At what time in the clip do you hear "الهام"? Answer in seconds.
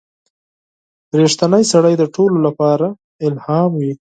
3.27-3.71